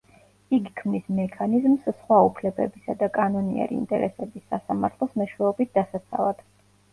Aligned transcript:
იგი 0.57 0.69
ქმნის 0.79 1.09
მექანიზმს 1.17 1.85
სხვა 1.97 2.17
უფლებებისა 2.29 2.95
და 3.03 3.09
კანონიერი 3.19 3.77
ინტერესების 3.83 4.47
სასამართლოს 4.55 5.15
მეშვეობით 5.23 5.73
დასაცავად. 5.81 6.43